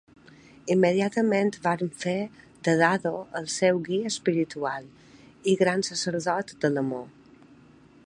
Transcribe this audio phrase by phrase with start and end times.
[0.75, 2.15] Immediatament van fer
[2.69, 4.91] de Dado el seu "guia espiritual"
[5.53, 7.07] i "gran sacerdot de l'amor".